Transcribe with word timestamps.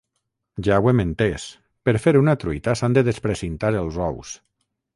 Ja 0.67 0.79
ho 0.79 0.87
hem 0.91 1.01
entès: 1.03 1.45
per 1.89 1.95
fer 2.07 2.15
una 2.21 2.35
truita 2.45 2.75
s'han 2.81 2.97
de 2.99 3.07
desprecintar 3.11 3.73
els 3.83 4.01
ous. 4.11 4.37